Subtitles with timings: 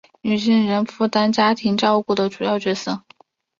[0.21, 3.03] 女性仍负担家庭照顾的主要角色